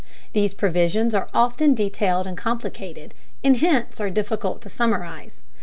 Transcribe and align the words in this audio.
These 0.33 0.55
provisions 0.55 1.13
are 1.13 1.29
often 1.31 1.75
detailed 1.75 2.25
and 2.25 2.35
complicated 2.35 3.13
and 3.43 3.57
hence 3.57 4.01
are 4.01 4.09
difficult 4.09 4.59
to 4.63 4.67
summarize. 4.67 5.43